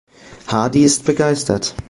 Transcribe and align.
Hardy 0.47 0.81
ist 0.83 1.05
begeistert. 1.05 1.75